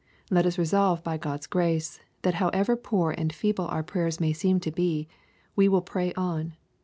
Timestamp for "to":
4.61-4.71